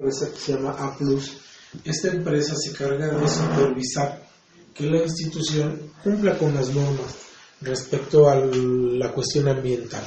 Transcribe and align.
empresa 0.00 0.30
que 0.32 0.38
se 0.38 0.52
llama 0.52 0.74
A 0.78 0.96
Esta 1.84 2.08
empresa 2.08 2.54
se 2.56 2.72
carga 2.72 3.08
de 3.08 3.28
supervisar 3.28 4.22
que 4.72 4.86
la 4.86 5.02
institución 5.02 5.92
cumpla 6.02 6.38
con 6.38 6.54
las 6.54 6.74
normas 6.74 7.16
respecto 7.60 8.26
a 8.28 8.36
la 8.36 9.12
cuestión 9.12 9.48
ambiental. 9.48 10.02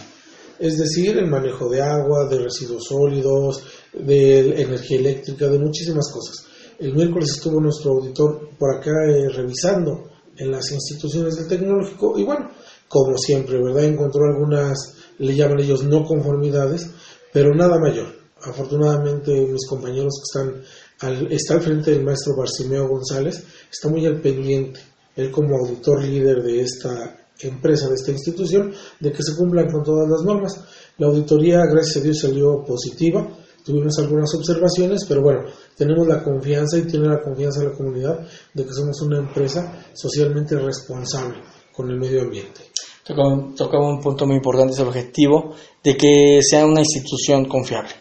Es 0.57 0.79
decir, 0.79 1.15
el 1.17 1.29
manejo 1.29 1.69
de 1.69 1.81
agua, 1.81 2.27
de 2.27 2.39
residuos 2.39 2.85
sólidos, 2.85 3.63
de 3.93 4.61
energía 4.61 4.97
eléctrica, 4.97 5.47
de 5.47 5.59
muchísimas 5.59 6.11
cosas. 6.11 6.47
El 6.79 6.95
miércoles 6.95 7.29
estuvo 7.29 7.61
nuestro 7.61 7.91
auditor 7.91 8.49
por 8.57 8.75
acá 8.75 8.91
eh, 9.07 9.29
revisando 9.29 10.09
en 10.35 10.49
las 10.49 10.71
instituciones 10.71 11.35
del 11.35 11.47
tecnológico 11.47 12.17
y 12.17 12.23
bueno, 12.23 12.49
como 12.87 13.15
siempre, 13.17 13.61
¿verdad? 13.61 13.83
Encontró 13.83 14.25
algunas, 14.25 14.95
le 15.19 15.35
llaman 15.35 15.59
ellos 15.59 15.83
no 15.83 16.03
conformidades, 16.03 16.89
pero 17.31 17.53
nada 17.53 17.77
mayor. 17.79 18.22
Afortunadamente 18.43 19.31
mis 19.47 19.67
compañeros 19.67 20.13
que 20.19 20.39
están 20.39 20.63
al, 20.99 21.31
está 21.31 21.55
al 21.55 21.61
frente 21.61 21.91
del 21.91 22.03
maestro 22.03 22.35
Barcimeo 22.35 22.87
González, 22.87 23.43
está 23.71 23.89
muy 23.89 24.05
al 24.05 24.21
pendiente, 24.21 24.79
él 25.15 25.31
como 25.31 25.55
auditor 25.57 26.03
líder 26.03 26.43
de 26.43 26.61
esta 26.61 27.17
empresa, 27.41 27.89
de 27.89 27.95
esta 27.95 28.11
institución, 28.11 28.73
de 28.99 29.11
que 29.11 29.23
se 29.23 29.35
cumplan 29.35 29.69
con 29.71 29.83
todas 29.83 30.09
las 30.09 30.21
normas. 30.23 30.63
La 30.97 31.07
auditoría, 31.07 31.65
gracias 31.65 31.97
a 31.97 32.01
Dios, 32.01 32.19
salió 32.19 32.63
positiva. 32.63 33.27
Tuvimos 33.65 33.97
algunas 33.99 34.33
observaciones, 34.35 35.05
pero 35.07 35.21
bueno, 35.21 35.45
tenemos 35.77 36.05
la 36.07 36.21
confianza 36.21 36.77
y 36.77 36.83
tiene 36.83 37.07
la 37.07 37.21
confianza 37.21 37.63
la 37.63 37.71
comunidad 37.71 38.19
de 38.53 38.65
que 38.65 38.73
somos 38.73 39.01
una 39.01 39.19
empresa 39.19 39.85
socialmente 39.93 40.57
responsable 40.57 41.41
con 41.71 41.89
el 41.89 41.97
medio 41.97 42.21
ambiente. 42.21 42.61
Tocaba 43.05 43.89
un 43.89 43.99
punto 44.01 44.25
muy 44.25 44.37
importante, 44.37 44.73
es 44.73 44.79
el 44.79 44.87
objetivo 44.87 45.55
de 45.83 45.97
que 45.97 46.39
sea 46.41 46.65
una 46.65 46.79
institución 46.79 47.45
confiable. 47.45 47.91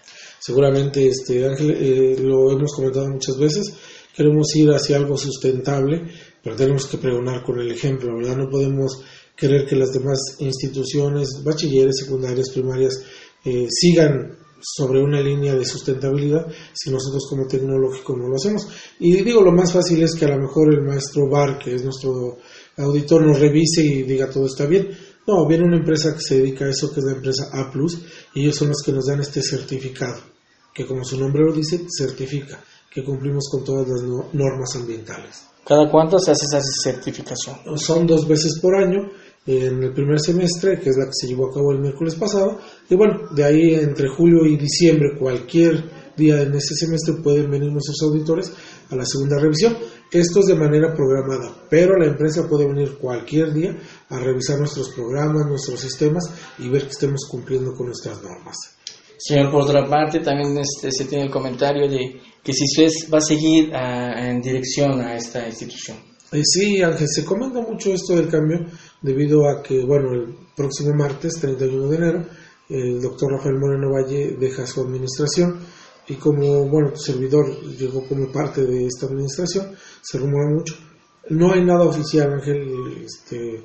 Seguramente, 0.45 1.07
este, 1.07 1.47
Ángel, 1.47 1.71
eh, 1.71 2.17
lo 2.21 2.51
hemos 2.51 2.73
comentado 2.75 3.09
muchas 3.09 3.39
veces, 3.39 3.75
queremos 4.13 4.49
ir 4.57 4.71
hacia 4.71 4.97
algo 4.97 5.17
sustentable, 5.17 6.03
pero 6.43 6.57
tenemos 6.57 6.87
que 6.87 6.99
pregonar 6.99 7.45
con 7.45 7.61
el 7.61 7.71
ejemplo, 7.71 8.17
¿verdad? 8.17 8.39
No 8.39 8.51
podemos 8.51 9.05
querer 9.37 9.65
que 9.67 9.77
las 9.77 9.93
demás 9.93 10.19
instituciones, 10.41 11.45
bachilleres, 11.45 11.99
secundarias, 11.99 12.51
primarias, 12.51 13.05
eh, 13.45 13.69
sigan 13.71 14.37
sobre 14.61 15.01
una 15.01 15.21
línea 15.21 15.55
de 15.55 15.65
sustentabilidad 15.65 16.47
si 16.73 16.91
nosotros 16.91 17.25
como 17.31 17.47
tecnológico 17.47 18.17
no 18.17 18.27
lo 18.27 18.34
hacemos. 18.34 18.67
Y 18.99 19.23
digo, 19.23 19.43
lo 19.43 19.53
más 19.53 19.73
fácil 19.73 20.03
es 20.03 20.17
que 20.17 20.25
a 20.25 20.37
lo 20.37 20.43
mejor 20.43 20.75
el 20.75 20.83
maestro 20.83 21.29
Bar, 21.29 21.61
que 21.61 21.77
es 21.77 21.84
nuestro 21.84 22.39
auditor, 22.79 23.25
nos 23.25 23.39
revise 23.39 23.84
y 23.84 24.03
diga 24.03 24.29
todo 24.29 24.47
está 24.47 24.67
bien. 24.67 24.89
No, 25.25 25.47
viene 25.47 25.65
una 25.65 25.77
empresa 25.77 26.15
que 26.15 26.21
se 26.21 26.39
dedica 26.39 26.65
a 26.65 26.71
eso, 26.71 26.93
que 26.93 26.99
es 26.99 27.06
la 27.06 27.12
empresa 27.12 27.49
A, 27.53 27.73
y 28.34 28.43
ellos 28.43 28.56
son 28.56 28.69
los 28.69 28.83
que 28.83 28.93
nos 28.93 29.06
dan 29.06 29.21
este 29.21 29.41
certificado, 29.41 30.21
que 30.73 30.87
como 30.87 31.05
su 31.05 31.19
nombre 31.19 31.45
lo 31.45 31.53
dice, 31.53 31.87
certifica 31.89 32.62
que 32.91 33.05
cumplimos 33.05 33.48
con 33.51 33.65
todas 33.65 33.89
las 33.89 34.03
normas 34.33 34.77
ambientales. 34.77 35.47
¿Cada 35.65 35.91
cuánto 35.91 36.19
se 36.19 36.33
hace 36.33 36.45
esa 36.45 36.61
certificación? 36.61 37.78
Son 37.78 38.06
dos 38.06 38.27
veces 38.27 38.59
por 38.61 38.75
año 38.75 39.11
en 39.47 39.83
el 39.83 39.93
primer 39.93 40.20
semestre, 40.20 40.78
que 40.78 40.91
es 40.91 40.97
la 40.97 41.06
que 41.06 41.12
se 41.15 41.28
llevó 41.28 41.48
a 41.48 41.55
cabo 41.55 41.73
el 41.73 41.81
miércoles 41.81 42.15
pasado. 42.17 42.59
Y 42.89 42.95
bueno, 42.95 43.28
de 43.34 43.45
ahí 43.45 43.75
entre 43.75 44.09
julio 44.09 44.45
y 44.45 44.56
diciembre, 44.56 45.17
cualquier 45.19 45.84
día 46.17 46.43
en 46.43 46.55
ese 46.55 46.75
semestre 46.75 47.15
pueden 47.23 47.50
venir 47.50 47.70
nuestros 47.70 48.03
auditores 48.03 48.53
a 48.91 48.97
la 48.97 49.06
segunda 49.06 49.39
revisión. 49.39 49.77
Esto 50.11 50.41
es 50.41 50.47
de 50.47 50.55
manera 50.55 50.95
programada, 50.95 51.65
pero 51.70 51.97
la 51.97 52.06
empresa 52.06 52.47
puede 52.47 52.67
venir 52.67 52.98
cualquier 52.98 53.53
día 53.55 53.75
a 54.11 54.19
revisar 54.19 54.59
nuestros 54.59 54.91
programas, 54.91 55.47
nuestros 55.47 55.81
sistemas 55.81 56.25
y 56.59 56.69
ver 56.69 56.83
que 56.83 56.91
estemos 56.91 57.23
cumpliendo 57.31 57.73
con 57.73 57.87
nuestras 57.87 58.23
normas. 58.23 58.56
Señor, 59.25 59.53
por 59.53 59.62
otra 59.62 59.89
parte, 59.89 60.19
también 60.19 60.59
este, 60.59 60.91
se 60.91 61.05
tiene 61.05 61.25
el 61.25 61.31
comentario 61.31 61.89
de 61.89 62.20
que 62.42 62.53
si 62.53 62.65
usted 62.65 63.09
va 63.12 63.19
a 63.19 63.20
seguir 63.20 63.73
ah, 63.73 64.28
en 64.28 64.41
dirección 64.41 65.01
a 65.01 65.15
esta 65.15 65.47
institución. 65.47 65.97
Eh, 66.33 66.42
sí, 66.45 66.83
Ángel, 66.83 67.06
se 67.09 67.25
comenta 67.25 67.61
mucho 67.61 67.93
esto 67.93 68.17
del 68.17 68.28
cambio 68.28 68.67
debido 69.00 69.48
a 69.48 69.62
que, 69.62 69.84
bueno, 69.84 70.12
el 70.12 70.34
próximo 70.56 70.93
martes, 70.94 71.34
31 71.41 71.88
de 71.88 71.97
enero, 71.97 72.27
el 72.69 73.00
doctor 73.00 73.33
Rafael 73.33 73.60
Moreno 73.60 73.93
Valle 73.93 74.37
deja 74.41 74.66
su 74.66 74.81
administración 74.81 75.60
y 76.09 76.15
como, 76.15 76.69
bueno, 76.69 76.91
tu 76.91 77.00
servidor 77.00 77.49
llegó 77.78 78.04
como 78.09 78.33
parte 78.33 78.65
de 78.65 78.87
esta 78.87 79.06
administración, 79.06 79.77
se 80.00 80.19
rumora 80.19 80.50
mucho. 80.50 80.75
No 81.28 81.53
hay 81.53 81.65
nada 81.65 81.84
oficial, 81.84 82.33
Ángel, 82.33 83.04
este, 83.04 83.62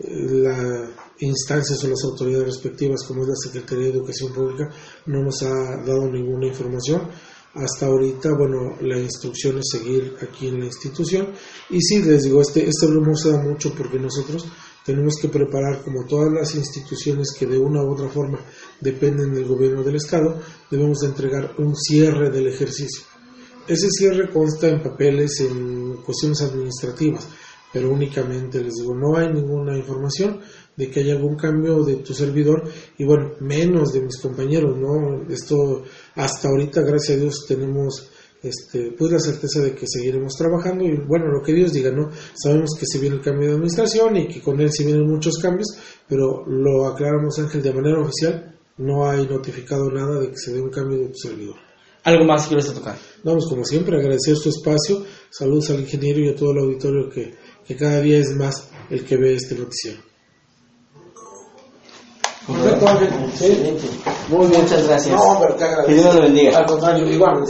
las 0.00 0.90
instancias 1.20 1.82
o 1.84 1.88
las 1.88 2.02
autoridades 2.04 2.46
respectivas, 2.46 3.04
como 3.06 3.22
es 3.22 3.28
la 3.28 3.34
Secretaría 3.36 3.86
de 3.86 3.92
Educación 3.92 4.32
Pública, 4.32 4.70
no 5.06 5.22
nos 5.22 5.42
ha 5.42 5.76
dado 5.84 6.10
ninguna 6.10 6.46
información. 6.46 7.08
Hasta 7.54 7.86
ahorita, 7.86 8.30
bueno, 8.36 8.76
la 8.80 8.98
instrucción 8.98 9.58
es 9.58 9.68
seguir 9.70 10.16
aquí 10.20 10.48
en 10.48 10.58
la 10.58 10.66
institución. 10.66 11.28
Y 11.70 11.80
sí, 11.80 12.02
les 12.02 12.24
digo, 12.24 12.40
este, 12.40 12.68
este 12.68 12.86
rumor 12.88 13.16
se 13.16 13.30
da 13.30 13.40
mucho 13.40 13.72
porque 13.76 13.98
nosotros 13.98 14.46
tenemos 14.84 15.14
que 15.20 15.28
preparar, 15.28 15.82
como 15.82 16.04
todas 16.04 16.32
las 16.32 16.54
instituciones 16.56 17.32
que 17.38 17.46
de 17.46 17.58
una 17.58 17.82
u 17.82 17.92
otra 17.92 18.08
forma 18.08 18.40
dependen 18.80 19.32
del 19.32 19.46
gobierno 19.46 19.82
del 19.82 19.96
Estado, 19.96 20.40
debemos 20.70 20.98
de 20.98 21.06
entregar 21.06 21.54
un 21.58 21.76
cierre 21.76 22.30
del 22.30 22.48
ejercicio. 22.48 23.04
Ese 23.66 23.88
cierre 23.88 24.30
consta 24.30 24.68
en 24.68 24.82
papeles, 24.82 25.40
en 25.40 26.02
cuestiones 26.04 26.42
administrativas, 26.42 27.26
pero 27.74 27.90
únicamente 27.90 28.62
les 28.62 28.74
digo, 28.74 28.94
no 28.94 29.16
hay 29.16 29.32
ninguna 29.32 29.76
información 29.76 30.38
de 30.76 30.88
que 30.88 31.00
haya 31.00 31.14
algún 31.14 31.34
cambio 31.34 31.82
de 31.82 31.96
tu 31.96 32.14
servidor 32.14 32.62
y 32.96 33.04
bueno, 33.04 33.32
menos 33.40 33.92
de 33.92 34.00
mis 34.00 34.20
compañeros, 34.20 34.78
¿no? 34.78 35.28
Esto 35.28 35.82
hasta 36.14 36.48
ahorita, 36.48 36.82
gracias 36.82 37.18
a 37.18 37.20
Dios, 37.20 37.44
tenemos 37.48 38.12
este, 38.44 38.94
pues 38.96 39.10
la 39.10 39.18
certeza 39.18 39.60
de 39.60 39.74
que 39.74 39.88
seguiremos 39.88 40.36
trabajando 40.36 40.84
y 40.84 40.96
bueno, 41.04 41.26
lo 41.32 41.42
que 41.42 41.52
Dios 41.52 41.72
diga, 41.72 41.90
¿no? 41.90 42.10
Sabemos 42.40 42.70
que 42.78 42.86
se 42.86 43.00
viene 43.00 43.16
el 43.16 43.22
cambio 43.22 43.48
de 43.48 43.54
administración 43.54 44.16
y 44.18 44.28
que 44.28 44.40
con 44.40 44.60
él 44.60 44.70
se 44.70 44.84
vienen 44.84 45.10
muchos 45.10 45.38
cambios, 45.42 45.76
pero 46.08 46.46
lo 46.46 46.86
aclaramos 46.86 47.40
Ángel 47.40 47.60
de 47.60 47.74
manera 47.74 48.00
oficial, 48.00 48.56
no 48.78 49.10
hay 49.10 49.26
notificado 49.26 49.90
nada 49.90 50.20
de 50.20 50.28
que 50.28 50.36
se 50.36 50.52
dé 50.52 50.60
un 50.60 50.70
cambio 50.70 50.98
de 50.98 51.08
tu 51.08 51.16
servidor. 51.16 51.56
¿Algo 52.04 52.24
más 52.24 52.42
que 52.42 52.48
quieres 52.48 52.72
tocar? 52.72 52.96
Vamos, 53.22 53.46
como 53.48 53.64
siempre, 53.64 53.96
agradecer 53.96 54.36
su 54.36 54.50
espacio, 54.50 55.04
saludos 55.30 55.70
al 55.70 55.80
ingeniero 55.80 56.20
y 56.20 56.28
a 56.28 56.36
todo 56.36 56.52
el 56.52 56.58
auditorio 56.58 57.08
que, 57.08 57.34
que 57.66 57.76
cada 57.76 58.00
día 58.00 58.18
es 58.18 58.36
más 58.36 58.68
el 58.90 59.04
que 59.04 59.16
ve 59.16 59.34
este 59.34 59.54
noticiero. 59.54 60.00
Perfecto. 62.46 62.86
Sí. 63.36 63.76
Muy 64.28 64.46
bien. 64.48 64.62
Muchas 64.62 64.86
gracias. 64.86 65.14
No, 65.16 65.38
pero 65.40 65.54
te 65.54 65.64
agradezco. 65.64 65.88
Que 65.88 65.94
Dios 65.94 66.14
lo 66.14 66.22
bendiga. 66.22 66.58
Al 66.58 66.66
contrario, 66.66 67.10
igual. 67.10 67.46